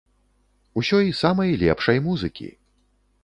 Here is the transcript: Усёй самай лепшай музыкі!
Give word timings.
Усёй 0.81 1.11
самай 1.19 1.53
лепшай 1.63 1.97
музыкі! 2.09 2.47